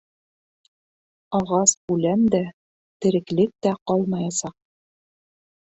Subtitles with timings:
[1.41, 2.41] Ағас-үлән дә,
[3.07, 4.61] тереклек тә ҡалмаясаҡ!